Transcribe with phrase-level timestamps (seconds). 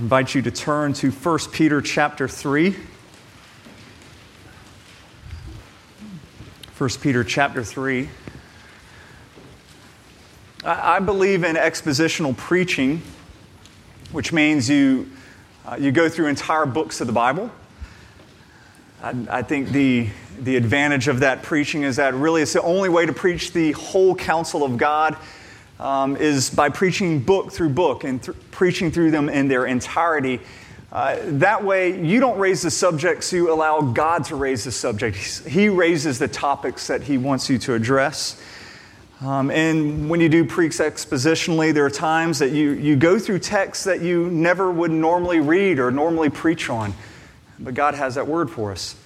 [0.00, 2.74] I invite you to turn to 1 Peter chapter 3.
[6.78, 8.08] 1 Peter chapter 3.
[10.64, 13.02] I believe in expositional preaching,
[14.10, 15.10] which means you,
[15.66, 17.50] uh, you go through entire books of the Bible.
[19.02, 20.08] I, I think the,
[20.40, 23.72] the advantage of that preaching is that really it's the only way to preach the
[23.72, 25.18] whole counsel of God
[25.80, 30.40] um, is by preaching book through book and th- preaching through them in their entirety.
[30.92, 35.44] Uh, that way, you don't raise the subjects, you allow God to raise the subjects.
[35.44, 38.40] He raises the topics that He wants you to address.
[39.22, 43.40] Um, and when you do preach expositionally, there are times that you, you go through
[43.40, 46.94] texts that you never would normally read or normally preach on.
[47.58, 48.96] But God has that word for us.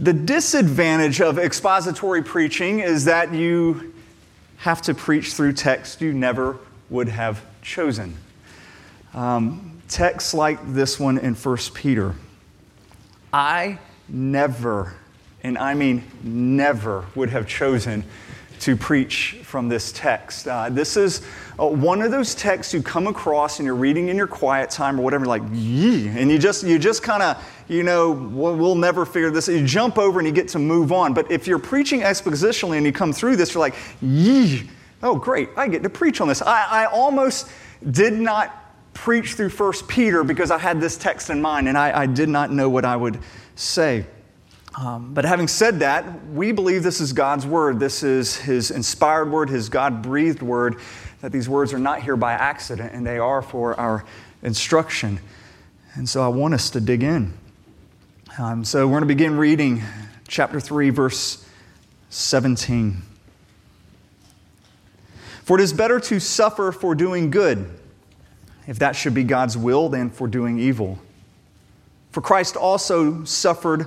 [0.00, 3.93] The disadvantage of expository preaching is that you
[4.64, 6.56] have to preach through text you never
[6.88, 8.16] would have chosen.
[9.12, 12.14] Um, texts like this one in 1 Peter.
[13.30, 14.94] I never,
[15.42, 18.04] and I mean never, would have chosen
[18.60, 20.48] to preach from this text.
[20.48, 21.22] Uh, this is
[21.58, 24.98] uh, one of those texts you come across and you're reading in your quiet time
[24.98, 28.74] or whatever, like, yee, and you just, you just kind of, you know, we'll, we'll,
[28.74, 29.48] never figure this.
[29.48, 31.14] You jump over and you get to move on.
[31.14, 34.68] But if you're preaching expositionally and you come through this, you're like, yee,
[35.02, 36.42] oh, great, I get to preach on this.
[36.42, 37.50] I, I almost
[37.90, 38.60] did not
[38.94, 42.28] preach through First Peter because I had this text in mind and I, I did
[42.28, 43.18] not know what I would
[43.56, 44.06] say.
[44.76, 47.78] Um, but having said that, we believe this is God's word.
[47.78, 50.76] This is His inspired word, His God breathed word,
[51.20, 54.04] that these words are not here by accident and they are for our
[54.42, 55.20] instruction.
[55.94, 57.32] And so I want us to dig in.
[58.36, 59.82] Um, so we're going to begin reading
[60.26, 61.46] chapter 3, verse
[62.10, 63.00] 17.
[65.44, 67.70] For it is better to suffer for doing good,
[68.66, 70.98] if that should be God's will, than for doing evil.
[72.10, 73.86] For Christ also suffered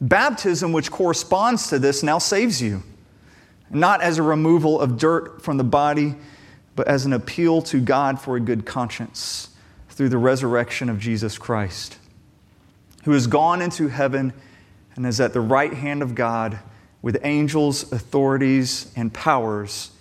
[0.00, 2.82] Baptism, which corresponds to this, now saves you,
[3.70, 6.14] not as a removal of dirt from the body,
[6.74, 9.48] but as an appeal to God for a good conscience
[9.88, 11.96] through the resurrection of Jesus Christ,
[13.04, 14.34] who has gone into heaven
[14.94, 16.58] and is at the right hand of God
[17.00, 19.92] with angels, authorities, and powers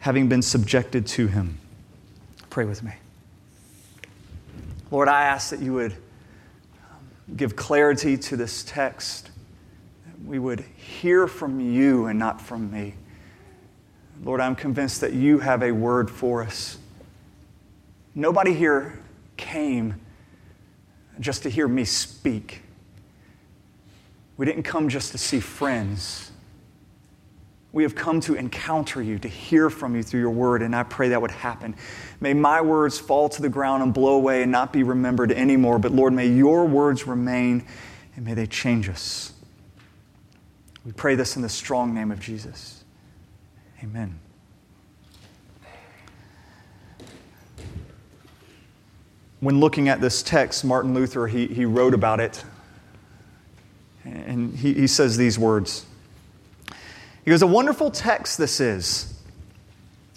[0.00, 1.58] having been subjected to him.
[2.50, 2.92] Pray with me.
[4.90, 9.29] Lord, I ask that you would um, give clarity to this text
[10.24, 12.94] we would hear from you and not from me.
[14.22, 16.78] Lord, I'm convinced that you have a word for us.
[18.14, 18.98] Nobody here
[19.36, 20.00] came
[21.20, 22.62] just to hear me speak.
[24.36, 26.32] We didn't come just to see friends.
[27.72, 30.82] We have come to encounter you, to hear from you through your word, and I
[30.82, 31.76] pray that would happen.
[32.20, 35.78] May my words fall to the ground and blow away and not be remembered anymore,
[35.78, 37.64] but Lord, may your words remain
[38.16, 39.32] and may they change us.
[40.84, 42.82] We pray this in the strong name of Jesus.
[43.82, 44.18] Amen.
[49.40, 52.44] When looking at this text, Martin Luther, he, he wrote about it.
[54.04, 55.84] And he, he says these words.
[57.24, 59.14] He goes, A wonderful text this is,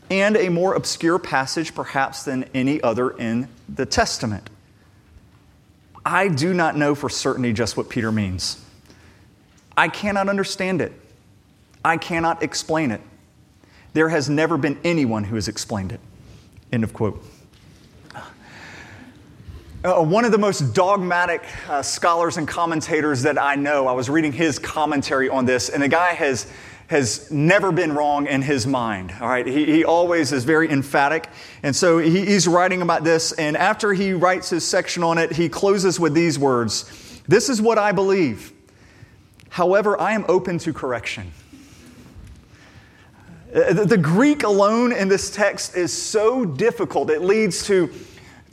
[0.10, 4.50] and a more obscure passage perhaps than any other in the Testament.
[6.06, 8.63] I do not know for certainty just what Peter means.
[9.76, 10.94] I cannot understand it.
[11.84, 13.02] I cannot explain it.
[13.94, 16.00] There has never been anyone who has explained it.
[16.72, 17.24] End of quote.
[19.84, 24.10] Uh, one of the most dogmatic uh, scholars and commentators that I know, I was
[24.10, 26.50] reading his commentary on this, and the guy has,
[26.88, 29.14] has never been wrong in his mind.
[29.20, 31.28] All right, he, he always is very emphatic.
[31.64, 35.34] And so he, he's writing about this, and after he writes his section on it,
[35.34, 38.53] he closes with these words This is what I believe.
[39.54, 41.32] However, I am open to correction.
[43.54, 47.94] Uh, the Greek alone in this text is so difficult, it leads to,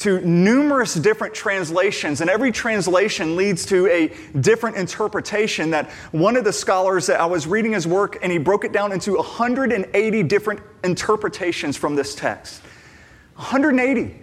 [0.01, 4.09] to numerous different translations, and every translation leads to a
[4.41, 5.71] different interpretation.
[5.71, 8.73] That one of the scholars that I was reading his work, and he broke it
[8.73, 12.61] down into 180 different interpretations from this text.
[13.37, 14.17] 180.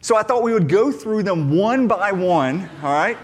[0.00, 3.18] So I thought we would go through them one by one, all right?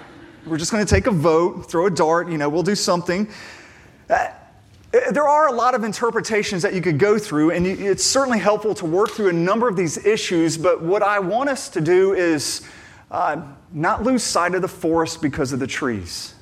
[0.47, 3.29] We're just going to take a vote, throw a dart, you know, we'll do something.
[4.11, 4.29] Uh,
[5.11, 8.75] there are a lot of interpretations that you could go through, and it's certainly helpful
[8.75, 10.59] to work through a number of these issues.
[10.59, 12.69] But what I want us to do is
[13.11, 13.41] uh,
[13.73, 16.35] not lose sight of the forest because of the trees.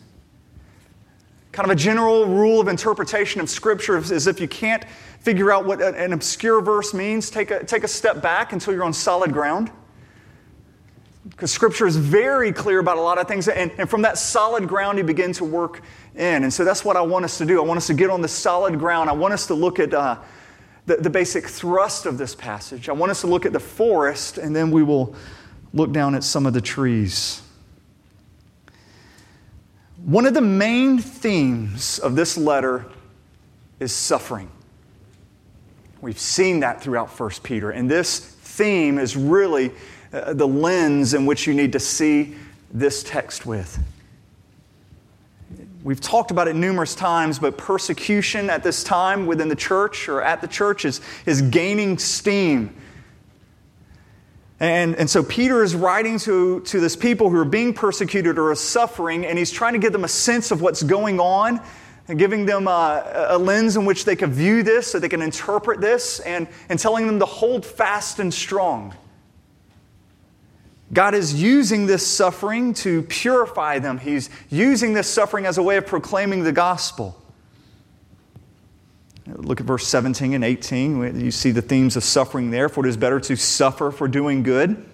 [1.53, 4.85] Kind of a general rule of interpretation of Scripture is if you can't
[5.21, 8.85] figure out what an obscure verse means, take a, take a step back until you're
[8.85, 9.71] on solid ground.
[11.43, 14.69] Because Scripture is very clear about a lot of things, and, and from that solid
[14.69, 15.83] ground, you begin to work
[16.15, 16.45] in.
[16.45, 17.61] And so that's what I want us to do.
[17.61, 19.11] I want us to get on the solid ground.
[19.11, 20.19] I want us to look at uh,
[20.87, 22.89] the, the basic thrust of this passage.
[22.89, 25.17] I want us to look at the forest, and then we will
[25.75, 27.43] look down at some of the trees.
[29.97, 32.87] One of the main themes of this letter
[33.81, 34.49] is suffering.
[36.01, 39.73] We've seen that throughout 1 Peter, and this theme is really
[40.13, 42.35] uh, the lens in which you need to see
[42.73, 43.79] this text with.
[45.85, 50.23] We've talked about it numerous times, but persecution at this time within the church or
[50.23, 52.77] at the church is, is gaining steam.
[54.61, 58.53] And, and so Peter is writing to, to this people who are being persecuted or
[58.53, 61.61] are suffering, and he's trying to give them a sense of what's going on
[62.07, 65.23] and giving them a, a lens in which they can view this so they can
[65.23, 68.95] interpret this and, and telling them to hold fast and strong.
[70.93, 73.99] God is using this suffering to purify them.
[73.99, 77.19] He's using this suffering as a way of proclaiming the gospel.
[79.27, 81.21] Look at verse 17 and 18.
[81.21, 82.69] You see the themes of suffering there.
[82.69, 84.85] For it is better to suffer for doing good,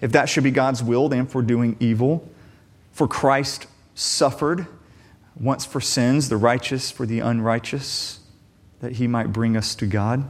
[0.00, 2.26] if that should be God's will, than for doing evil.
[2.92, 4.66] For Christ suffered
[5.38, 8.20] once for sins, the righteous for the unrighteous,
[8.80, 10.24] that he might bring us to God.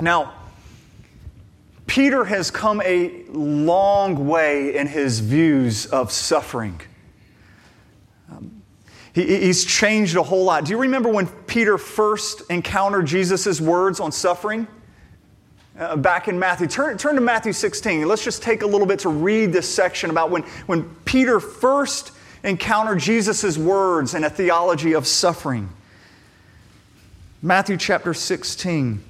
[0.00, 0.32] Now,
[1.86, 6.80] Peter has come a long way in his views of suffering.
[8.30, 8.62] Um,
[9.12, 10.64] he, he's changed a whole lot.
[10.64, 14.66] Do you remember when Peter first encountered Jesus' words on suffering?
[15.78, 16.66] Uh, back in Matthew.
[16.66, 18.06] Turn, turn to Matthew 16.
[18.06, 22.12] Let's just take a little bit to read this section about when, when Peter first
[22.44, 25.70] encountered Jesus' words and a theology of suffering.
[27.40, 29.02] Matthew chapter 16.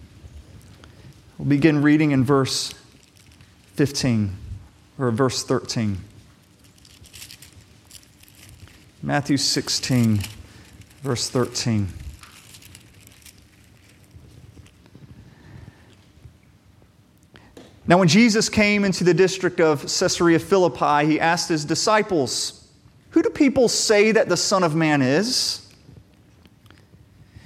[1.39, 2.75] We'll begin reading in verse
[3.75, 4.37] 15
[4.99, 5.99] or verse 13.
[9.03, 10.21] Matthew 16,
[11.03, 11.89] verse 13.
[17.87, 22.69] Now, when Jesus came into the district of Caesarea Philippi, he asked his disciples,
[23.11, 25.62] Who do people say that the Son of Man is?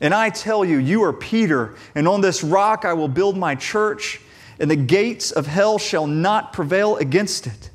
[0.00, 3.54] And I tell you, you are Peter, and on this rock I will build my
[3.54, 4.20] church,
[4.58, 7.70] and the gates of hell shall not prevail against it.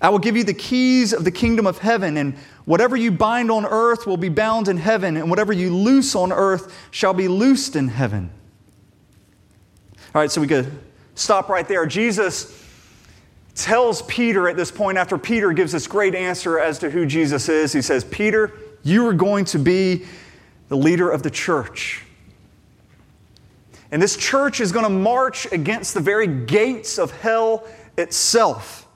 [0.00, 3.50] I will give you the keys of the kingdom of heaven, and whatever you bind
[3.50, 7.28] on earth will be bound in heaven, and whatever you loose on earth shall be
[7.28, 8.30] loosed in heaven.
[10.14, 10.70] All right, so we could
[11.14, 11.86] stop right there.
[11.86, 12.60] Jesus
[13.54, 17.48] tells Peter at this point, after Peter gives this great answer as to who Jesus
[17.48, 18.52] is, he says, Peter,
[18.82, 20.04] you are going to be
[20.68, 22.04] the leader of the church.
[23.90, 27.64] And this church is going to march against the very gates of hell
[27.98, 28.88] itself.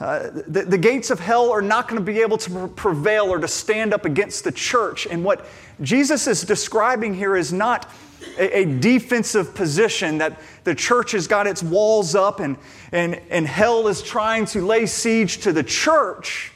[0.00, 3.38] Uh, the, the, gates of hell are not going to be able to prevail or
[3.38, 5.06] to stand up against the church.
[5.06, 5.46] And what
[5.80, 7.88] Jesus is describing here is not
[8.36, 12.56] a, a, defensive position that the church has got its walls up and,
[12.90, 16.51] and, and hell is trying to lay siege to the church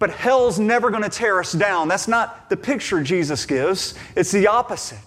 [0.00, 1.86] but hell's never going to tear us down.
[1.86, 4.98] That's not the picture Jesus gives, it's the opposite.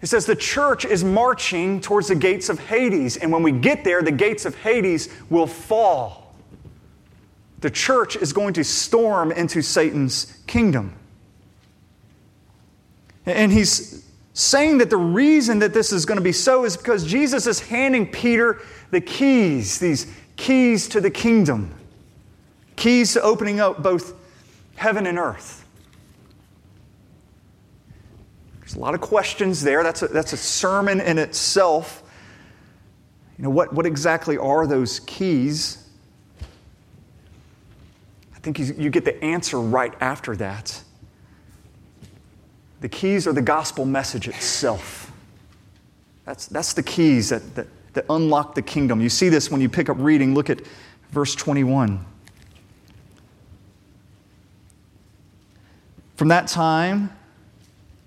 [0.00, 3.84] It says the church is marching towards the gates of Hades, and when we get
[3.84, 6.34] there, the gates of Hades will fall.
[7.60, 10.94] The church is going to storm into Satan's kingdom.
[13.26, 17.04] And he's saying that the reason that this is going to be so is because
[17.04, 20.06] Jesus is handing Peter the keys, these
[20.36, 21.74] keys to the kingdom
[22.78, 24.14] keys to opening up both
[24.76, 25.66] heaven and earth.
[28.60, 29.82] There's a lot of questions there.
[29.82, 32.02] That's a, that's a sermon in itself.
[33.36, 35.88] You know, what, what exactly are those keys?
[38.34, 40.82] I think you, you get the answer right after that.
[42.80, 45.10] The keys are the gospel message itself.
[46.24, 49.00] That's, that's the keys that, that, that unlock the kingdom.
[49.00, 50.34] You see this when you pick up reading.
[50.34, 50.60] Look at
[51.10, 52.04] verse 21.
[56.18, 57.16] From that time,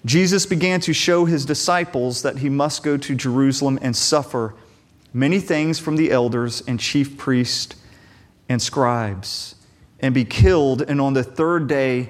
[0.05, 4.53] Jesus began to show his disciples that he must go to Jerusalem and suffer
[5.13, 7.73] many things from the elders and chief priests
[8.49, 9.55] and scribes,
[10.01, 12.09] and be killed, and on the third day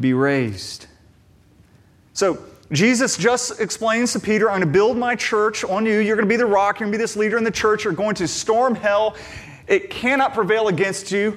[0.00, 0.86] be raised.
[2.14, 5.98] So, Jesus just explains to Peter, I'm going to build my church on you.
[5.98, 6.80] You're going to be the rock.
[6.80, 7.84] You're going to be this leader in the church.
[7.84, 9.14] You're going to storm hell.
[9.66, 11.36] It cannot prevail against you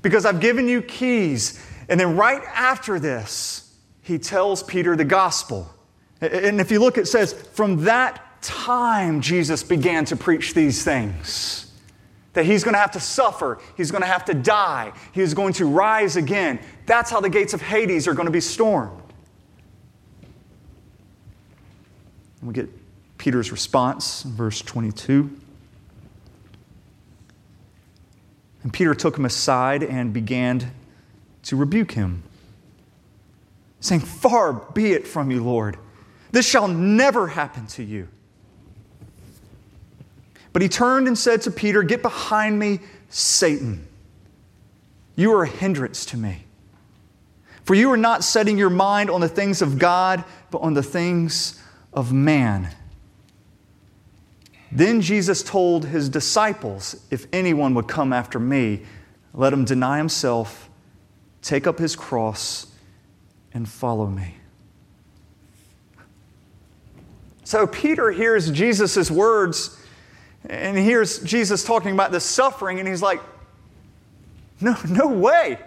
[0.00, 1.60] because I've given you keys.
[1.88, 5.72] And then right after this, he tells Peter the gospel.
[6.20, 11.72] And if you look, it says, from that time, Jesus began to preach these things.
[12.34, 15.34] That he's going to have to suffer, he's going to have to die, he is
[15.34, 16.60] going to rise again.
[16.86, 19.02] That's how the gates of Hades are going to be stormed.
[22.42, 22.68] We get
[23.18, 25.30] Peter's response in verse 22.
[28.62, 30.70] And Peter took him aside and began
[31.48, 32.22] to rebuke him,
[33.80, 35.78] saying, Far be it from you, Lord.
[36.30, 38.08] This shall never happen to you.
[40.52, 43.86] But he turned and said to Peter, Get behind me, Satan.
[45.16, 46.44] You are a hindrance to me.
[47.64, 50.82] For you are not setting your mind on the things of God, but on the
[50.82, 51.62] things
[51.94, 52.68] of man.
[54.70, 58.82] Then Jesus told his disciples, If anyone would come after me,
[59.32, 60.67] let him deny himself,
[61.42, 62.66] take up his cross,
[63.54, 64.34] and follow me.
[67.44, 69.78] So Peter hears Jesus' words
[70.48, 73.20] and he hears Jesus talking about the suffering, and he's like,
[74.60, 75.58] No, no way.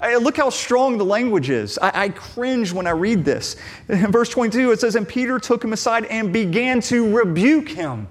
[0.00, 1.78] I, look how strong the language is.
[1.78, 3.56] I, I cringe when I read this.
[3.88, 8.08] In verse 22, it says, And Peter took him aside and began to rebuke him.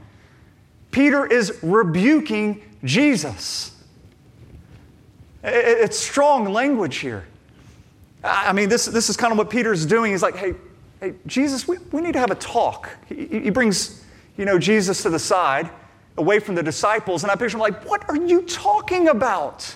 [0.91, 3.72] Peter is rebuking Jesus.
[5.43, 7.25] It's strong language here.
[8.23, 10.11] I mean, this, this is kind of what Peter's doing.
[10.11, 10.53] He's like, hey,
[11.01, 12.89] hey Jesus, we, we need to have a talk.
[13.09, 14.03] He, he brings,
[14.37, 15.69] you know, Jesus to the side,
[16.17, 19.75] away from the disciples, and I picture him like, what are you talking about?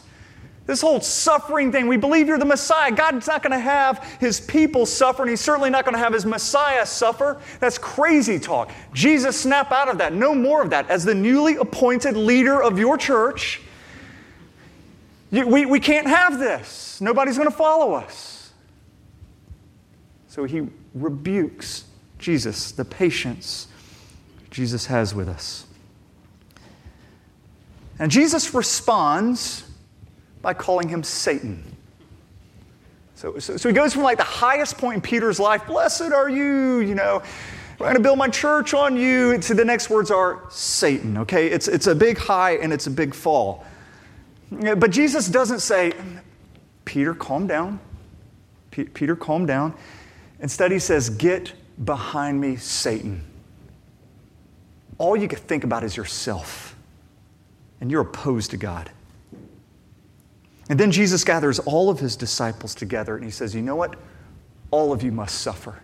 [0.68, 2.92] This whole suffering thing, we believe you're the Messiah.
[2.92, 6.14] God's not going to have his people suffer, and he's certainly not going to have
[6.14, 7.42] his Messiah suffer.
[7.60, 8.72] That's crazy talk.
[8.94, 10.14] Jesus, snap out of that.
[10.14, 10.90] No more of that.
[10.90, 13.62] As the newly appointed leader of your church,
[15.32, 17.02] we, we can't have this.
[17.02, 18.52] Nobody's going to follow us.
[20.28, 21.86] So he rebukes
[22.20, 23.68] Jesus, the patience
[24.52, 25.66] Jesus has with us.
[28.00, 29.64] And Jesus responds
[30.42, 31.64] by calling him Satan.
[33.16, 36.30] So, so, so, he goes from like the highest point in Peter's life, blessed are
[36.30, 37.24] you, you know,
[37.72, 41.48] I'm going to build my church on you, to the next words are Satan, okay?
[41.48, 43.66] It's, it's a big high and it's a big fall.
[44.52, 45.94] But Jesus doesn't say,
[46.86, 47.80] Peter, calm down.
[48.72, 49.74] P- Peter, calm down.
[50.40, 53.24] Instead, he says, Get behind me, Satan.
[54.98, 56.76] All you can think about is yourself,
[57.82, 58.90] and you're opposed to God.
[60.70, 63.96] And then Jesus gathers all of his disciples together and he says, You know what?
[64.72, 65.82] All of you must suffer.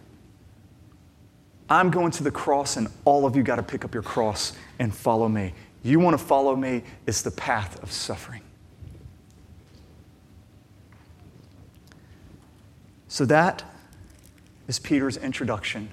[1.70, 4.54] I'm going to the cross, and all of you got to pick up your cross
[4.80, 5.54] and follow me.
[5.82, 6.84] You want to follow me?
[7.08, 8.42] It's the path of suffering.
[13.14, 13.64] So that
[14.68, 15.92] is Peter's introduction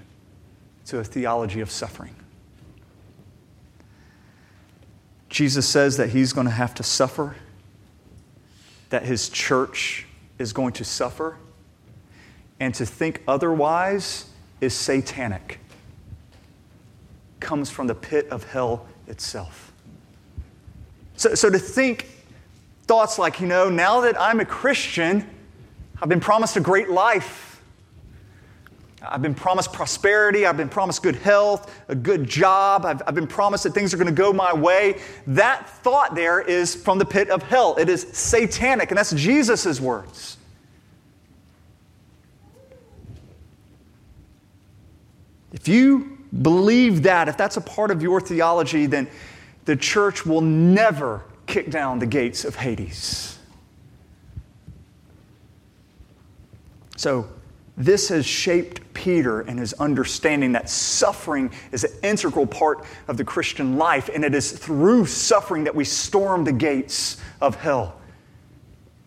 [0.87, 2.15] to a theology of suffering.
[5.29, 7.37] Jesus says that he's going to have to suffer
[8.89, 10.07] that his church
[10.39, 11.37] is going to suffer,
[12.59, 14.31] and to think otherwise
[14.63, 15.61] is satanic.
[17.39, 19.75] Comes from the pit of hell itself.
[21.19, 22.07] So, so to think
[22.87, 25.29] thoughts like, you know, now that I'm a Christian,
[26.03, 27.63] I've been promised a great life.
[29.03, 30.45] I've been promised prosperity.
[30.45, 32.85] I've been promised good health, a good job.
[32.85, 35.01] I've, I've been promised that things are going to go my way.
[35.27, 37.77] That thought there is from the pit of hell.
[37.79, 40.37] It is satanic, and that's Jesus' words.
[45.53, 49.09] If you believe that, if that's a part of your theology, then
[49.65, 53.40] the church will never kick down the gates of Hades.
[57.01, 57.27] So,
[57.79, 63.25] this has shaped Peter and his understanding that suffering is an integral part of the
[63.25, 67.99] Christian life, and it is through suffering that we storm the gates of hell.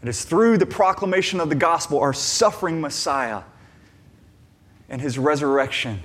[0.02, 3.44] It is through the proclamation of the gospel, our suffering Messiah,
[4.90, 6.00] and his resurrection,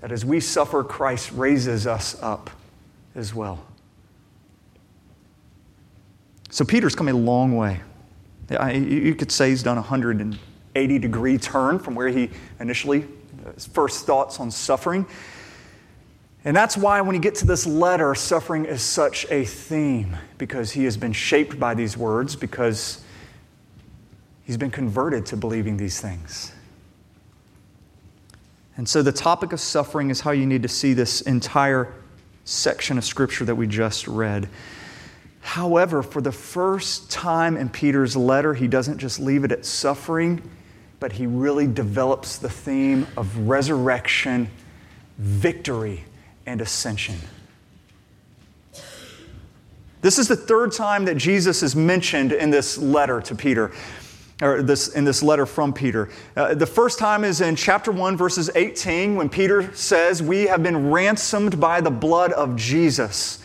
[0.00, 2.48] that as we suffer, Christ raises us up
[3.14, 3.62] as well.
[6.48, 7.82] So Peter's come a long way.
[8.50, 9.82] You could say he's done a
[10.74, 13.04] 180 degree turn from where he initially,
[13.54, 15.04] his first thoughts on suffering.
[16.44, 20.70] And that's why when you get to this letter, suffering is such a theme, because
[20.70, 23.02] he has been shaped by these words, because
[24.44, 26.52] he's been converted to believing these things.
[28.76, 31.92] And so the topic of suffering is how you need to see this entire
[32.44, 34.48] section of scripture that we just read.
[35.42, 40.40] However, for the first time in Peter's letter, he doesn't just leave it at suffering,
[41.00, 44.50] but he really develops the theme of resurrection,
[45.18, 46.04] victory,
[46.46, 47.16] and ascension.
[50.02, 53.72] This is the third time that Jesus is mentioned in this letter to Peter,
[54.40, 56.08] or this, in this letter from Peter.
[56.36, 60.62] Uh, the first time is in chapter 1, verses 18, when Peter says, We have
[60.62, 63.42] been ransomed by the blood of Jesus.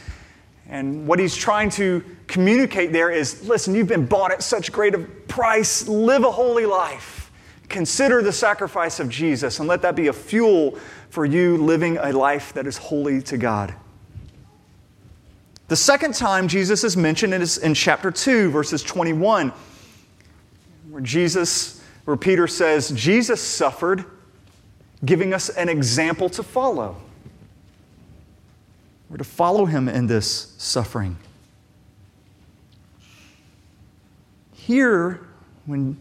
[0.67, 4.95] And what he's trying to communicate there is listen, you've been bought at such great
[4.95, 5.87] a price.
[5.87, 7.24] Live a holy life.
[7.69, 10.77] Consider the sacrifice of Jesus and let that be a fuel
[11.09, 13.73] for you living a life that is holy to God.
[15.67, 19.51] The second time Jesus is mentioned is in chapter 2, verses 21,
[20.89, 24.05] where Jesus, where Peter says, Jesus suffered,
[25.03, 26.97] giving us an example to follow.
[29.09, 31.17] We're to follow him in this suffering.
[34.53, 35.19] Here,
[35.65, 35.97] when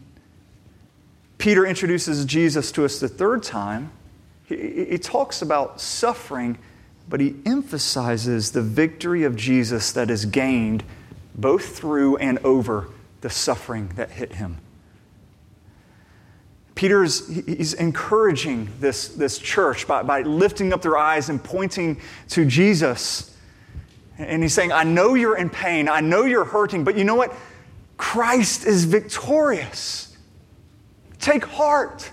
[1.45, 3.91] Peter introduces Jesus to us the third time,
[4.45, 6.57] he, he, talks about suffering,
[7.07, 10.83] but he emphasizes the victory of Jesus that is gained
[11.35, 12.89] both through and over
[13.21, 14.57] the suffering that hit him.
[16.73, 22.43] Peter's he's encouraging this, this church by, by lifting up their eyes and pointing to
[22.45, 23.37] Jesus.
[24.17, 27.13] And he's saying, I know you're in pain, I know you're hurting, but you know
[27.13, 27.35] what?
[27.97, 30.04] Christ is victorious.
[31.19, 32.11] Take heart.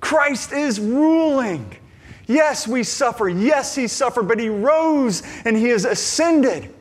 [0.00, 1.76] Christ is ruling.
[2.26, 3.28] Yes, we suffer.
[3.28, 6.72] Yes, he suffered, but he rose and he has ascended.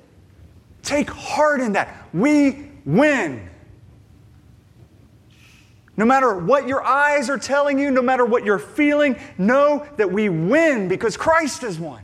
[0.84, 2.08] Take heart in that.
[2.14, 3.50] We win.
[5.98, 10.10] No matter what your eyes are telling you, no matter what you're feeling, know that
[10.10, 12.02] we win because Christ has won.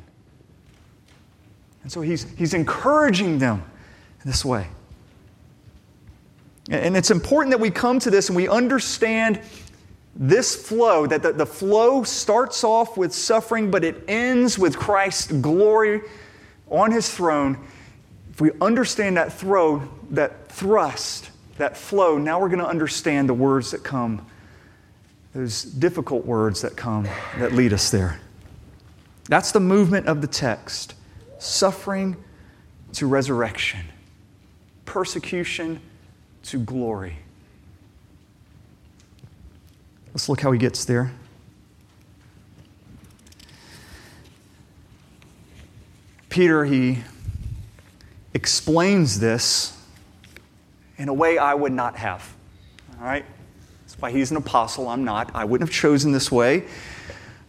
[1.84, 3.64] And so he's, he's encouraging them
[4.26, 4.68] this way.
[6.70, 9.40] And it's important that we come to this and we understand
[10.16, 15.32] this flow, that the, the flow starts off with suffering, but it ends with Christ's
[15.32, 16.02] glory
[16.70, 17.60] on his throne.
[18.32, 23.34] If we understand that throw, that thrust, that flow, now we're going to understand the
[23.34, 24.26] words that come,
[25.34, 28.20] those difficult words that come that lead us there.
[29.30, 30.96] That's the movement of the text
[31.38, 32.16] suffering
[32.94, 33.82] to resurrection,
[34.86, 35.82] persecution
[36.48, 37.18] to glory.
[40.14, 41.12] Let's look how he gets there.
[46.30, 47.00] Peter, he
[48.34, 49.78] explains this
[50.98, 52.36] in a way I would not have.
[53.00, 53.26] All right?
[53.82, 54.88] That's why he's an apostle.
[54.88, 55.32] I'm not.
[55.34, 56.66] I wouldn't have chosen this way.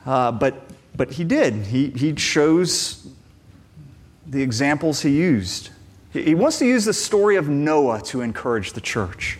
[0.04, 1.54] Uh, but, but he did.
[1.66, 3.08] He, he chose
[4.26, 5.70] the examples he used.
[6.24, 9.38] He, wants to use the story of Noah to encourage the church.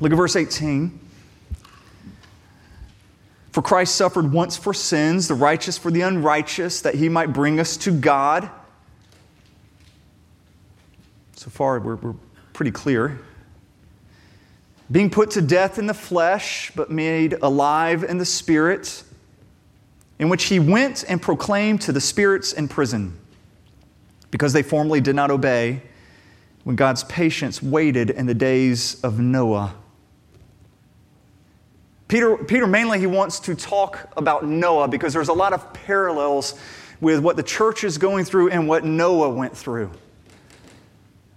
[0.00, 0.98] Look at verse 18.
[3.52, 7.60] For Christ suffered once for sins, the righteous for the unrighteous, that he might bring
[7.60, 8.50] us to God.
[11.36, 12.14] So far, we're, we're
[12.52, 13.18] pretty clear.
[14.90, 19.02] Being put to death in the flesh, but made alive in the spirit,
[20.18, 23.18] in which he went and proclaimed to the spirits in prison,
[24.30, 25.82] because they formerly did not obey,
[26.64, 29.74] when God's patience waited in the days of Noah.
[32.08, 36.58] Peter, Peter mainly he wants to talk about Noah because there's a lot of parallels
[37.00, 39.90] with what the church is going through and what Noah went through.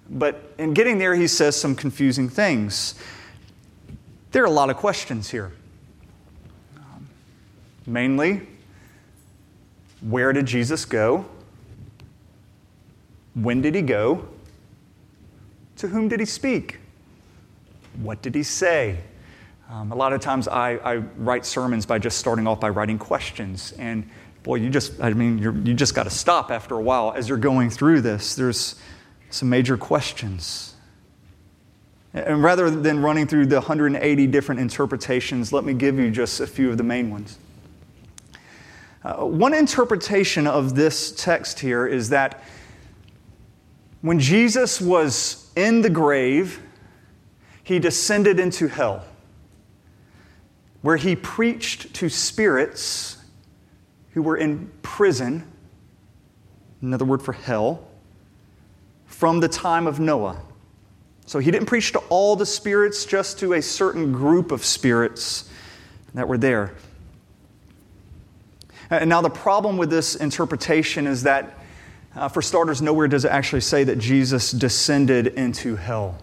[0.09, 2.95] But in getting there, he says some confusing things.
[4.31, 5.51] There are a lot of questions here.
[7.85, 8.47] Mainly,
[10.01, 11.25] where did Jesus go?
[13.41, 14.27] When did he go?
[15.77, 16.79] To whom did he speak?
[18.01, 18.99] What did he say?
[19.69, 22.97] Um, a lot of times I, I, write sermons by just starting off by writing
[22.97, 23.71] questions.
[23.77, 24.09] And
[24.41, 27.37] boy, you just, I mean, you just got to stop after a while as you're
[27.37, 28.35] going through this.
[28.35, 28.75] There's
[29.29, 30.75] some major questions.
[32.13, 36.47] And rather than running through the 180 different interpretations, let me give you just a
[36.47, 37.37] few of the main ones.
[39.03, 42.43] Uh, one interpretation of this text here is that
[44.01, 46.61] when Jesus was in the grave,
[47.63, 49.05] he descended into hell
[50.81, 53.17] where he preached to spirits
[54.11, 55.45] who were in prison,
[56.81, 57.85] another word for hell,
[59.05, 60.41] from the time of Noah.
[61.25, 65.49] So he didn't preach to all the spirits, just to a certain group of spirits
[66.13, 66.73] that were there.
[68.89, 71.58] And now, the problem with this interpretation is that,
[72.15, 76.17] uh, for starters, nowhere does it actually say that Jesus descended into hell.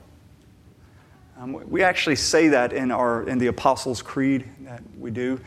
[1.38, 5.40] Um, we actually say that in, our, in the Apostles' Creed that we do.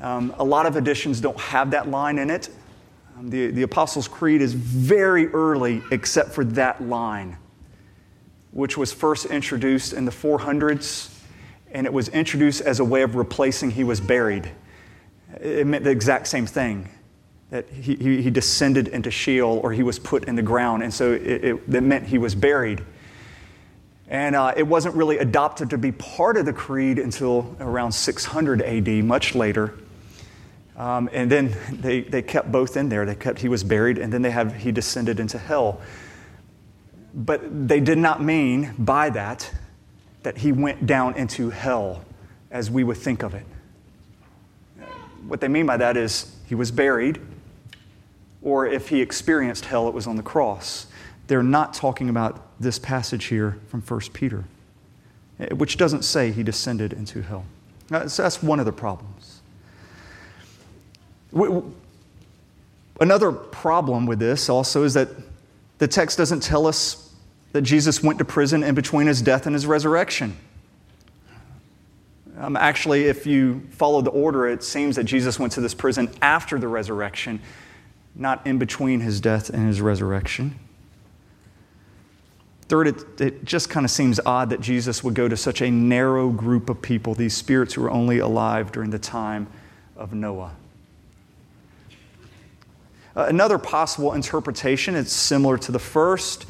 [0.00, 2.48] Um, a lot of editions don't have that line in it.
[3.18, 7.36] Um, the, the Apostles' Creed is very early, except for that line,
[8.52, 11.14] which was first introduced in the 400s,
[11.72, 14.50] and it was introduced as a way of replacing he was buried.
[15.40, 16.88] It meant the exact same thing
[17.50, 21.12] that he, he, descended into Sheol or he was put in the ground, and so
[21.12, 22.84] it, it, it meant he was buried.
[24.08, 28.62] And uh, it wasn't really adopted to be part of the creed until around 600
[28.62, 29.74] AD, much later.
[30.76, 33.04] Um, and then they, they kept both in there.
[33.04, 35.80] They kept he was buried, and then they have he descended into hell.
[37.14, 39.50] But they did not mean by that
[40.22, 42.04] that he went down into hell
[42.50, 43.44] as we would think of it.
[45.26, 47.20] What they mean by that is he was buried,
[48.42, 50.86] or if he experienced hell, it was on the cross.
[51.26, 54.44] They're not talking about this passage here from 1 Peter,
[55.40, 57.44] eh, which doesn't say he descended into hell.
[58.06, 59.40] So that's one of the problems.
[63.00, 65.08] Another problem with this also is that
[65.78, 67.14] the text doesn't tell us
[67.52, 70.36] that Jesus went to prison in between his death and his resurrection.
[72.38, 76.10] Um, actually, if you follow the order, it seems that Jesus went to this prison
[76.22, 77.40] after the resurrection,
[78.18, 80.58] not in between his death and his resurrection.
[82.68, 85.70] Third, it, it just kind of seems odd that Jesus would go to such a
[85.70, 89.46] narrow group of people, these spirits who were only alive during the time
[89.96, 90.54] of Noah.
[93.16, 96.44] Uh, another possible interpretation, it's similar to the first.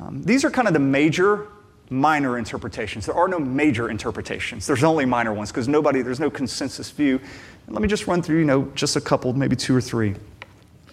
[0.00, 1.46] Um, these are kind of the major,
[1.90, 3.06] minor interpretations.
[3.06, 4.66] There are no major interpretations.
[4.66, 7.20] There's only minor ones because nobody, there's no consensus view.
[7.66, 10.16] And let me just run through, you know, just a couple, maybe two or three.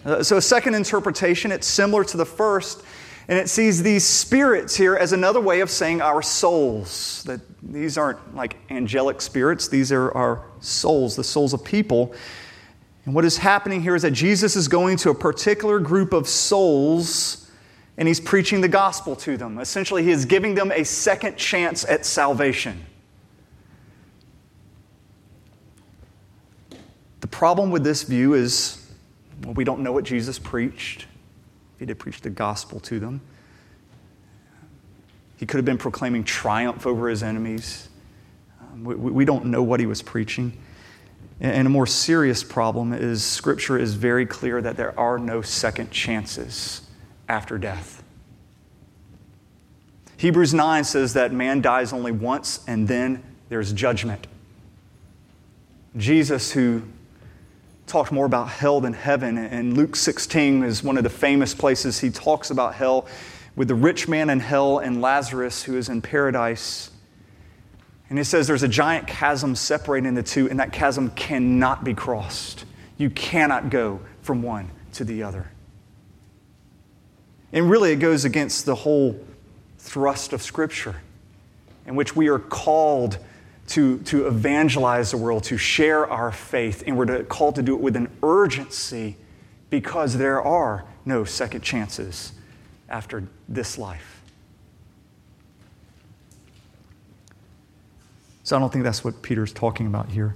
[0.04, 2.82] Uh, so, a second interpretation, it's similar to the first
[3.26, 7.22] and it sees these spirits here as another way of saying our souls.
[7.24, 12.14] That these aren't like angelic spirits, these are our souls, the souls of people.
[13.06, 16.28] And what is happening here is that Jesus is going to a particular group of
[16.28, 17.50] souls
[17.96, 19.58] and he's preaching the gospel to them.
[19.58, 22.84] Essentially, he is giving them a second chance at salvation.
[27.20, 28.83] The problem with this view is
[29.44, 31.06] we don't know what Jesus preached.
[31.78, 33.20] He did preach the gospel to them.
[35.36, 37.88] He could have been proclaiming triumph over his enemies.
[38.60, 40.56] Um, we, we, don't know what he was preaching.
[41.40, 45.90] And a more serious problem is Scripture is very clear that there are no second
[45.90, 46.82] chances
[47.28, 48.02] after death.
[50.16, 54.26] Hebrews 9 says that man dies only once and then there's judgment.
[55.96, 56.82] Jesus, who
[57.86, 59.38] talked more about hell than heaven.
[59.38, 63.06] And Luke 16 is one of the famous places he talks about hell
[63.56, 66.90] with the rich man in hell and Lazarus who is in paradise.
[68.08, 71.94] And he says there's a giant chasm separating the two, and that chasm cannot be
[71.94, 72.64] crossed.
[72.96, 75.50] You cannot go from one to the other.
[77.52, 79.18] And really, it goes against the whole
[79.78, 80.96] thrust of Scripture,
[81.86, 83.18] in which we are called
[83.68, 87.74] to, to evangelize the world, to share our faith, and we're to, called to do
[87.74, 89.16] it with an urgency
[89.70, 92.32] because there are no second chances
[92.88, 94.22] after this life.
[98.42, 100.34] So I don't think that's what Peter's talking about here.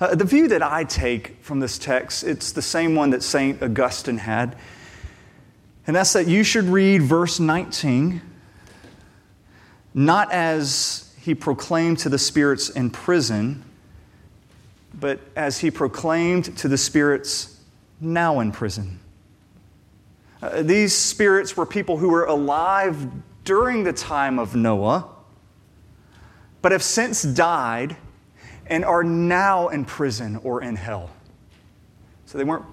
[0.00, 3.62] Uh, the view that I take from this text, it's the same one that St.
[3.62, 4.56] Augustine had.
[5.86, 8.20] And that's that you should read verse 19
[9.94, 13.62] not as he proclaimed to the spirits in prison,
[14.92, 17.60] but as he proclaimed to the spirits
[18.00, 18.98] now in prison.
[20.42, 23.06] Uh, these spirits were people who were alive
[23.44, 25.08] during the time of Noah,
[26.60, 27.96] but have since died
[28.66, 31.08] and are now in prison or in hell.
[32.26, 32.64] So they weren't,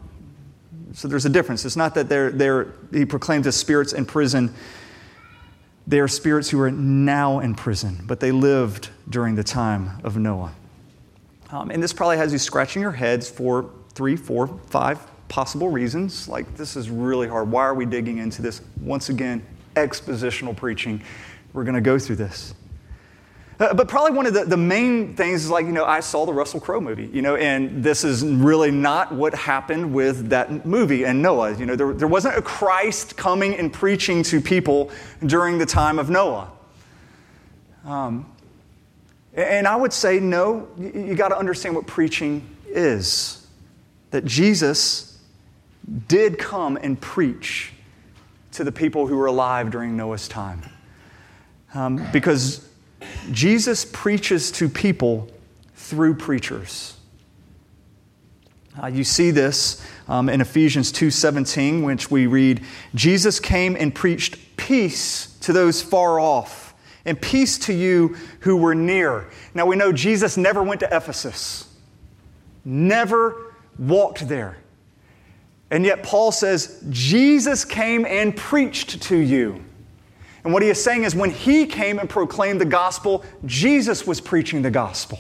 [0.94, 1.66] so there's a difference.
[1.66, 4.56] It's not that they're, they're he proclaimed as spirits in prison.
[5.90, 10.18] They are spirits who are now in prison, but they lived during the time of
[10.18, 10.54] Noah.
[11.50, 15.00] Um, and this probably has you scratching your heads for three, four, five
[15.30, 16.28] possible reasons.
[16.28, 17.50] Like, this is really hard.
[17.50, 18.62] Why are we digging into this?
[18.80, 19.44] Once again,
[19.76, 21.02] expositional preaching.
[21.54, 22.54] We're going to go through this.
[23.60, 26.26] Uh, but probably one of the, the main things is like, you know, I saw
[26.26, 30.66] the Russell Crowe movie, you know, and this is really not what happened with that
[30.66, 31.58] movie and Noah.
[31.58, 34.92] You know, there, there wasn't a Christ coming and preaching to people
[35.26, 36.50] during the time of Noah.
[37.84, 38.32] Um,
[39.34, 43.46] and I would say, no, you, you got to understand what preaching is.
[44.12, 45.20] That Jesus
[46.08, 47.74] did come and preach
[48.54, 50.62] to the people who were alive during Noah's time.
[51.74, 52.69] Um, because
[53.32, 55.30] Jesus preaches to people
[55.76, 56.96] through preachers.
[58.82, 62.62] Uh, you see this um, in Ephesians 2:17, which we read,
[62.96, 66.74] "Jesus came and preached peace to those far off,
[67.06, 71.66] and peace to you who were near." Now we know Jesus never went to Ephesus,
[72.64, 74.58] never walked there,
[75.72, 79.64] and yet Paul says Jesus came and preached to you.
[80.44, 84.22] And what he is saying is when he came and proclaimed the gospel, Jesus was
[84.22, 85.20] preaching the gospel.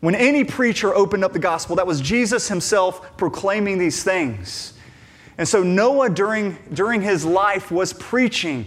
[0.00, 4.72] When any preacher opened up the gospel, that was Jesus himself proclaiming these things.
[5.38, 8.66] And so Noah, during, during his life, was preaching.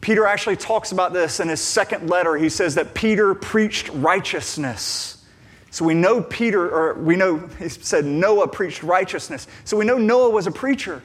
[0.00, 2.36] Peter actually talks about this in his second letter.
[2.36, 5.24] He says that Peter preached righteousness.
[5.70, 9.46] So we know Peter, or we know, he said Noah preached righteousness.
[9.64, 11.02] So we know Noah was a preacher.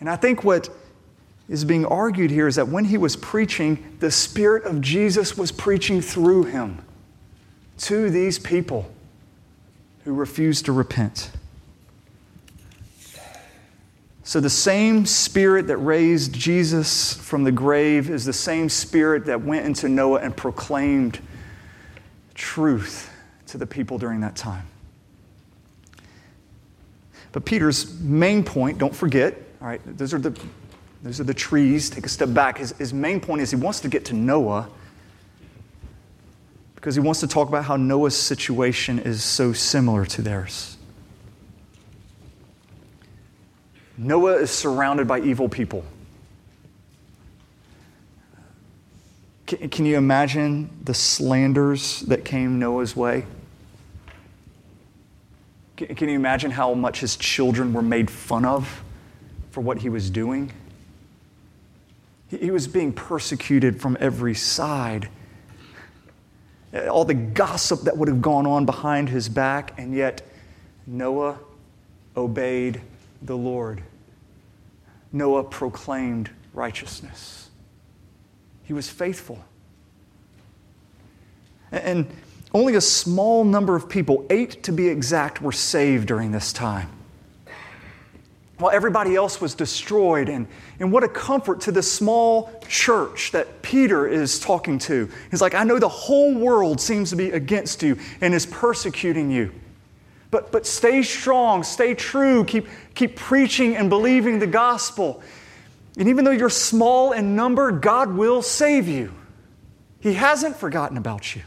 [0.00, 0.68] And I think what
[1.48, 5.50] is being argued here is that when he was preaching, the Spirit of Jesus was
[5.50, 6.82] preaching through him
[7.78, 8.90] to these people
[10.04, 11.30] who refused to repent.
[14.24, 19.40] So, the same Spirit that raised Jesus from the grave is the same Spirit that
[19.40, 21.18] went into Noah and proclaimed
[22.34, 23.10] truth
[23.46, 24.66] to the people during that time.
[27.32, 30.38] But Peter's main point, don't forget, all right, those are the
[31.02, 31.90] those are the trees.
[31.90, 32.58] Take a step back.
[32.58, 34.68] His, his main point is he wants to get to Noah
[36.74, 40.76] because he wants to talk about how Noah's situation is so similar to theirs.
[43.96, 45.84] Noah is surrounded by evil people.
[49.46, 53.24] Can, can you imagine the slanders that came Noah's way?
[55.76, 58.84] Can, can you imagine how much his children were made fun of
[59.50, 60.52] for what he was doing?
[62.28, 65.08] He was being persecuted from every side.
[66.90, 70.22] All the gossip that would have gone on behind his back, and yet
[70.86, 71.38] Noah
[72.16, 72.82] obeyed
[73.22, 73.82] the Lord.
[75.10, 77.48] Noah proclaimed righteousness.
[78.64, 79.42] He was faithful.
[81.72, 82.06] And
[82.52, 86.90] only a small number of people, eight to be exact, were saved during this time
[88.58, 90.28] while everybody else was destroyed.
[90.28, 90.46] And,
[90.80, 95.08] and what a comfort to the small church that Peter is talking to.
[95.30, 99.30] He's like, I know the whole world seems to be against you and is persecuting
[99.30, 99.52] you.
[100.30, 105.22] But, but stay strong, stay true, keep, keep preaching and believing the gospel.
[105.96, 109.12] And even though you're small in number, God will save you.
[110.00, 111.42] He hasn't forgotten about you.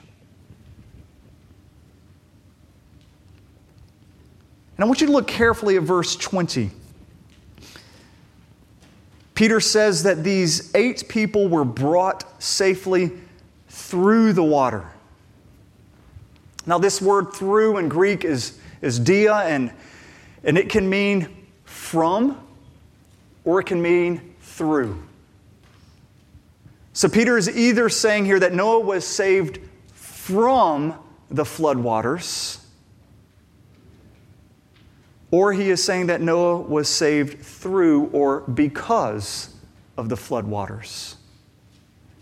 [4.78, 6.72] And I want you to look carefully at verse 20.
[9.42, 13.12] Peter says that these eight people were brought safely
[13.70, 14.86] through the water.
[16.68, 19.72] Now, this word through in Greek is, is dia, and,
[20.44, 21.28] and it can mean
[21.64, 22.38] from
[23.44, 25.02] or it can mean through.
[26.94, 29.58] So, Peter is either saying here that Noah was saved
[29.92, 30.94] from
[31.32, 32.61] the floodwaters
[35.32, 39.56] or he is saying that Noah was saved through or because
[39.98, 41.16] of the flood waters.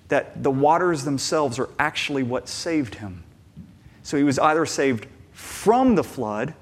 [0.09, 3.23] That the waters themselves are actually what saved him.
[4.03, 6.53] So he was either saved from the flood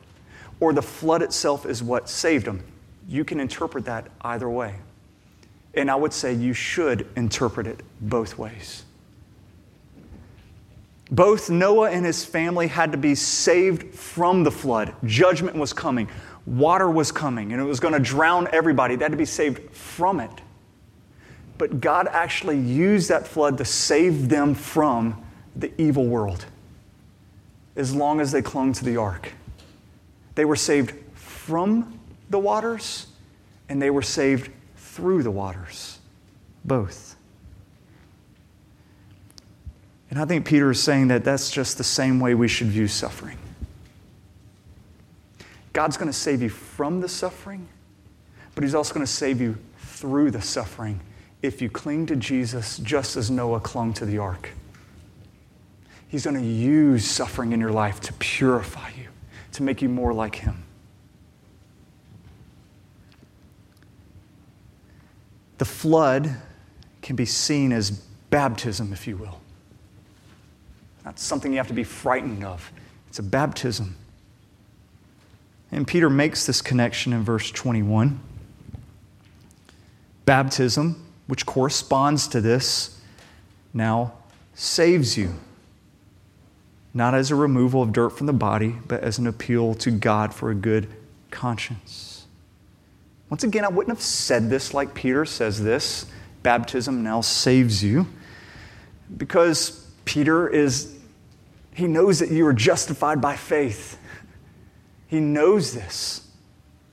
[0.60, 2.64] or the flood itself is what saved him.
[3.08, 4.76] You can interpret that either way.
[5.74, 8.84] And I would say you should interpret it both ways.
[11.10, 14.94] Both Noah and his family had to be saved from the flood.
[15.06, 16.10] Judgment was coming
[16.48, 18.96] water was coming and it was going to drown everybody.
[18.96, 20.32] They had to be saved from it.
[21.58, 25.24] but God actually used that flood to save them from
[25.56, 26.46] the evil world
[27.76, 29.32] as long as they clung to the ark.
[30.36, 33.08] They were saved from the waters
[33.70, 36.00] and they were saved through the waters.
[36.64, 37.16] Both.
[40.10, 42.88] And I think Peter is saying that that's just the same way we should view
[42.88, 43.38] suffering.
[45.78, 47.68] God's going to save you from the suffering,
[48.56, 51.00] but He's also going to save you through the suffering
[51.44, 54.50] if you cling to Jesus just as Noah clung to the ark.
[56.08, 59.10] He's going to use suffering in your life to purify you,
[59.52, 60.64] to make you more like Him.
[65.60, 66.38] The flood
[67.04, 67.92] can be seen as
[68.32, 69.40] baptism, if you will.
[71.06, 72.72] Not something you have to be frightened of,
[73.10, 73.96] it's a baptism.
[75.72, 78.20] And Peter makes this connection in verse 21.
[80.26, 83.00] Baptism, which corresponds to this,
[83.74, 84.14] now
[84.54, 85.34] saves you.
[86.94, 90.34] Not as a removal of dirt from the body, but as an appeal to God
[90.34, 90.88] for a good
[91.32, 92.26] conscience.
[93.30, 96.06] Once again, I wouldn't have said this like Peter says this
[96.44, 98.08] baptism now saves you,
[99.18, 100.96] because Peter is,
[101.74, 104.00] he knows that you are justified by faith.
[105.08, 106.28] He knows this.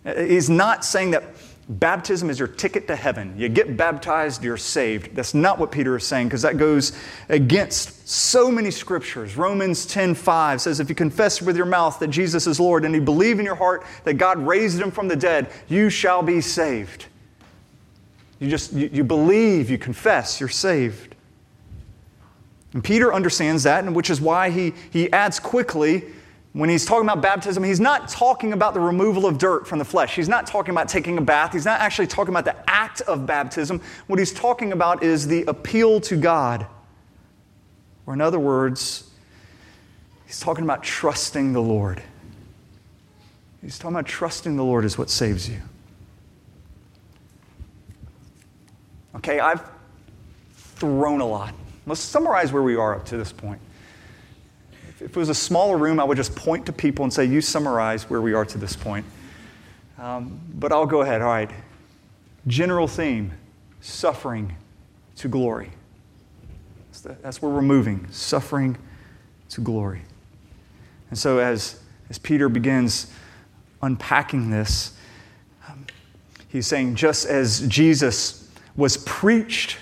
[0.04, 1.24] He's not saying that
[1.68, 3.34] baptism is your ticket to heaven.
[3.38, 5.14] You get baptized, you're saved.
[5.14, 6.92] That's not what Peter is saying because that goes
[7.28, 9.36] against so many scriptures.
[9.36, 13.00] Romans 10:5 says if you confess with your mouth that Jesus is Lord and you
[13.00, 17.06] believe in your heart that God raised him from the dead, you shall be saved.
[18.40, 21.14] You just you, you believe, you confess, you're saved.
[22.74, 26.04] And Peter understands that, and which is why he, he adds quickly
[26.54, 29.84] when he's talking about baptism, he's not talking about the removal of dirt from the
[29.84, 30.14] flesh.
[30.14, 31.52] He's not talking about taking a bath.
[31.52, 33.80] He's not actually talking about the act of baptism.
[34.06, 36.64] What he's talking about is the appeal to God.
[38.06, 39.10] Or, in other words,
[40.26, 42.00] he's talking about trusting the Lord.
[43.60, 45.60] He's talking about trusting the Lord is what saves you.
[49.16, 49.62] Okay, I've
[50.52, 51.52] thrown a lot.
[51.84, 53.60] Let's summarize where we are up to this point.
[55.00, 57.40] If it was a smaller room, I would just point to people and say, You
[57.40, 59.04] summarize where we are to this point.
[59.98, 61.20] Um, but I'll go ahead.
[61.20, 61.50] All right.
[62.46, 63.32] General theme
[63.80, 64.56] suffering
[65.16, 65.70] to glory.
[66.88, 68.76] That's, the, that's where we're moving suffering
[69.50, 70.02] to glory.
[71.10, 71.80] And so, as,
[72.10, 73.12] as Peter begins
[73.82, 74.96] unpacking this,
[75.68, 75.86] um,
[76.48, 79.78] he's saying, just as Jesus was preached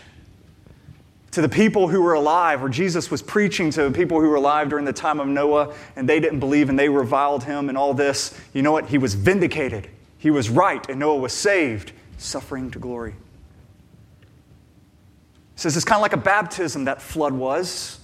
[1.32, 4.36] to the people who were alive, where Jesus was preaching to the people who were
[4.36, 7.76] alive during the time of Noah, and they didn't believe and they reviled him and
[7.76, 8.86] all this, you know what?
[8.86, 9.88] He was vindicated.
[10.18, 13.12] He was right, and Noah was saved, suffering to glory.
[15.54, 17.98] He says it's kind of like a baptism that flood was,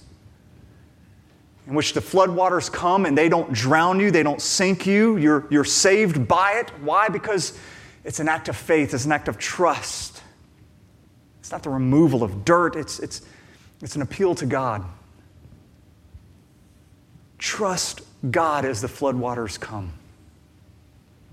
[1.67, 5.17] in which the flood waters come and they don't drown you, they don't sink you.
[5.17, 6.71] You're, you're saved by it.
[6.81, 7.09] Why?
[7.09, 7.57] Because
[8.03, 10.18] it's an act of faith, it's an act of trust.
[11.49, 13.23] It's not the removal of dirt, it's, it's,
[13.81, 14.85] it's an appeal to God.
[17.39, 19.91] Trust God as the floodwaters come.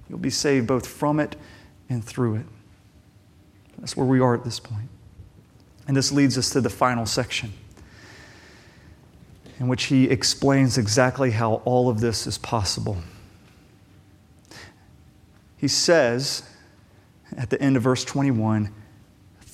[0.09, 1.37] You'll be saved both from it
[1.90, 2.46] and through it.
[3.76, 4.88] That's where we are at this point.
[5.87, 7.52] And this leads us to the final section,
[9.61, 12.96] in which he explains exactly how all of this is possible.
[15.59, 16.42] He says
[17.37, 18.72] at the end of verse 21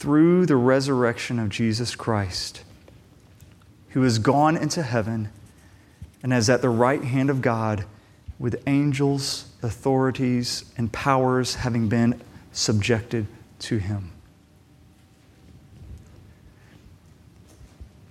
[0.02, 2.64] through the resurrection of Jesus Christ,
[3.90, 5.28] who has gone into heaven
[6.24, 7.84] and is at the right hand of God
[8.36, 13.28] with angels, authorities, and powers having been subjected
[13.60, 14.10] to him.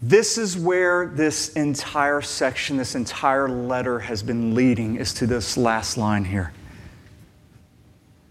[0.02, 5.58] This is where this entire section, this entire letter has been leading, is to this
[5.58, 6.54] last line here.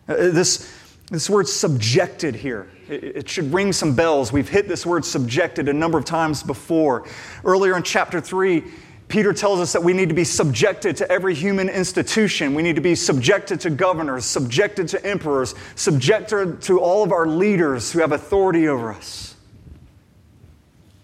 [0.08, 0.66] Uh, this,
[1.10, 2.66] this word subjected here.
[2.90, 4.32] It should ring some bells.
[4.32, 7.06] We've hit this word subjected a number of times before.
[7.44, 8.64] Earlier in chapter 3,
[9.06, 12.52] Peter tells us that we need to be subjected to every human institution.
[12.52, 17.26] We need to be subjected to governors, subjected to emperors, subjected to all of our
[17.26, 19.36] leaders who have authority over us.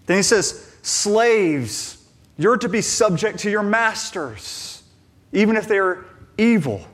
[0.07, 2.05] Then he says, Slaves,
[2.37, 4.83] you're to be subject to your masters,
[5.31, 6.05] even if they're
[6.37, 6.85] evil.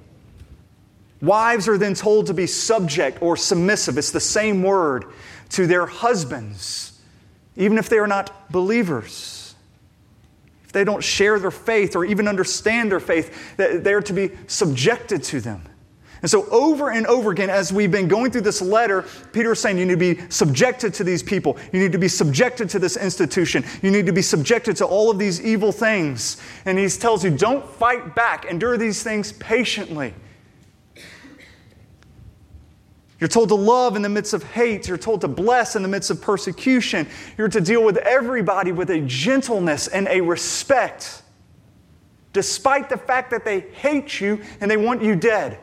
[1.24, 3.98] Wives are then told to be subject or submissive.
[3.98, 5.06] It's the same word
[5.52, 7.00] to their husbands,
[7.56, 9.56] even if they are not believers.
[10.66, 15.24] If they don't share their faith or even understand their faith, they're to be subjected
[15.24, 15.64] to them.
[16.22, 19.60] And so, over and over again, as we've been going through this letter, Peter is
[19.60, 21.58] saying you need to be subjected to these people.
[21.72, 23.64] You need to be subjected to this institution.
[23.82, 26.42] You need to be subjected to all of these evil things.
[26.66, 30.14] And he tells you, don't fight back, endure these things patiently.
[33.24, 34.86] You're told to love in the midst of hate.
[34.90, 37.08] You're told to bless in the midst of persecution.
[37.38, 41.24] You're to deal with everybody with a gentleness and a respect,
[42.34, 45.58] despite the fact that they hate you and they want you dead.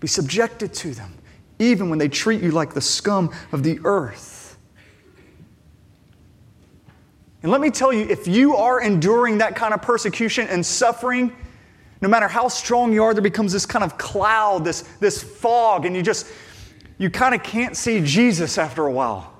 [0.00, 1.14] Be subjected to them,
[1.60, 4.58] even when they treat you like the scum of the earth.
[7.44, 11.32] And let me tell you, if you are enduring that kind of persecution and suffering,
[12.02, 15.86] no matter how strong you are, there becomes this kind of cloud, this, this fog,
[15.86, 16.26] and you just,
[16.98, 19.32] you kind of can't see Jesus after a while.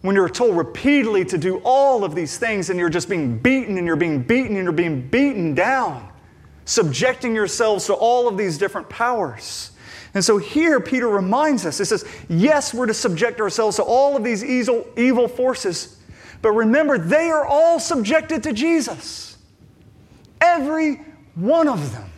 [0.00, 3.76] When you're told repeatedly to do all of these things and you're just being beaten
[3.76, 6.10] and you're being beaten and you're being beaten down
[6.64, 9.72] subjecting yourselves to all of these different powers.
[10.14, 14.16] And so here Peter reminds us, it says, yes, we're to subject ourselves to all
[14.16, 15.98] of these evil, evil forces,
[16.42, 19.36] but remember, they are all subjected to Jesus.
[20.40, 21.00] Every
[21.40, 22.10] one of them.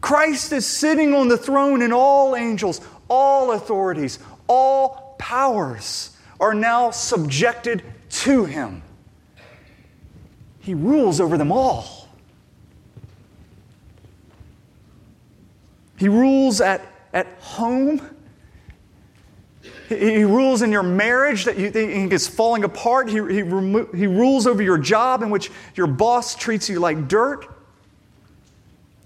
[0.00, 6.90] Christ is sitting on the throne, and all angels, all authorities, all powers are now
[6.90, 8.82] subjected to him.
[10.60, 12.08] He rules over them all.
[15.96, 16.80] He rules at,
[17.12, 18.00] at home.
[19.90, 23.08] He, rules in your marriage that you think is falling apart.
[23.08, 27.08] He, he, remo- he rules over your job in which your boss treats you like
[27.08, 27.48] dirt.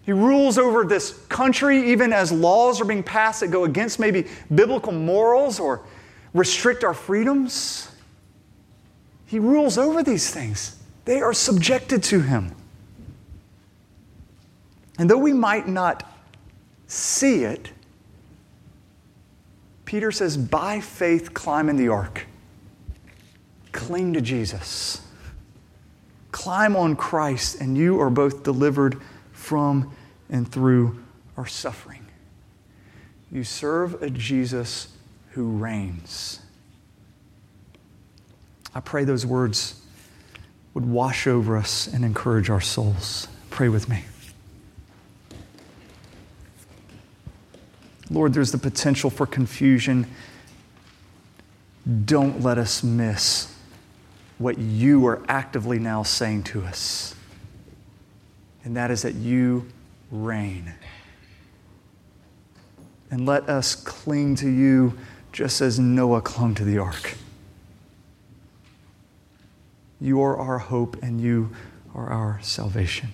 [0.02, 4.26] He rules over this country even as laws are being passed that go against maybe
[4.54, 5.80] biblical morals or
[6.34, 7.90] restrict our freedoms.
[9.24, 10.76] He rules over these things,
[11.06, 12.54] they are subjected to him.
[14.98, 16.12] And though we might not
[16.88, 17.70] see it,
[19.94, 22.26] Peter says, by faith, climb in the ark.
[23.70, 25.00] Cling to Jesus.
[26.32, 29.94] Climb on Christ, and you are both delivered from
[30.28, 31.00] and through
[31.36, 32.04] our suffering.
[33.30, 34.88] You serve a Jesus
[35.30, 36.40] who reigns.
[38.74, 39.80] I pray those words
[40.74, 43.28] would wash over us and encourage our souls.
[43.48, 44.02] Pray with me.
[48.14, 50.06] Lord, there's the potential for confusion.
[52.04, 53.52] Don't let us miss
[54.38, 57.16] what you are actively now saying to us.
[58.62, 59.66] And that is that you
[60.12, 60.72] reign.
[63.10, 64.96] And let us cling to you
[65.32, 67.16] just as Noah clung to the ark.
[70.00, 71.50] You are our hope and you
[71.92, 73.08] are our salvation.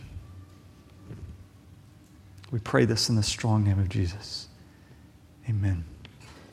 [2.50, 4.48] We pray this in the strong name of Jesus.
[5.48, 5.89] Amen.